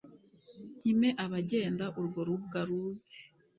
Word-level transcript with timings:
Mpime 0.79 1.09
abagenda, 1.25 1.85
urwo 1.99 2.19
rubwa 2.27 2.59
ruze 2.67 3.05